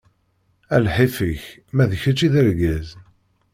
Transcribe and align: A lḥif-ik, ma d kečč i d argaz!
A 0.75 0.77
lḥif-ik, 0.85 1.43
ma 1.75 1.85
d 1.89 1.91
kečč 2.01 2.21
i 2.27 2.29
d 2.33 2.35
argaz! 2.41 2.87